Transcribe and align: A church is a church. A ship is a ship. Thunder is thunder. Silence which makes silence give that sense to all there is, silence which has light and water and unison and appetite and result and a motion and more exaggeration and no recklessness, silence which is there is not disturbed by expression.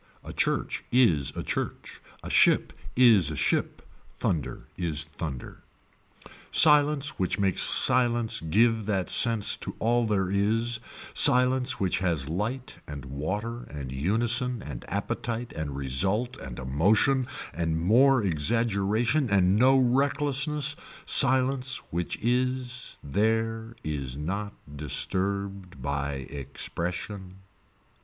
A 0.23 0.33
church 0.33 0.83
is 0.91 1.29
a 1.37 1.43
church. 1.43 2.01
A 2.23 2.29
ship 2.31 2.73
is 2.95 3.29
a 3.29 3.35
ship. 3.35 3.83
Thunder 4.15 4.65
is 4.75 5.03
thunder. 5.05 5.61
Silence 6.49 7.19
which 7.19 7.37
makes 7.37 7.61
silence 7.61 8.39
give 8.41 8.87
that 8.87 9.11
sense 9.11 9.55
to 9.57 9.75
all 9.77 10.07
there 10.07 10.31
is, 10.31 10.79
silence 11.13 11.79
which 11.79 11.99
has 11.99 12.27
light 12.27 12.79
and 12.87 13.05
water 13.05 13.65
and 13.65 13.91
unison 13.91 14.63
and 14.63 14.85
appetite 14.87 15.53
and 15.55 15.75
result 15.75 16.35
and 16.37 16.57
a 16.57 16.65
motion 16.65 17.27
and 17.53 17.79
more 17.79 18.23
exaggeration 18.23 19.29
and 19.29 19.55
no 19.55 19.77
recklessness, 19.77 20.75
silence 21.05 21.77
which 21.91 22.17
is 22.23 22.97
there 23.03 23.75
is 23.83 24.17
not 24.17 24.53
disturbed 24.75 25.79
by 25.79 26.13
expression. 26.13 27.35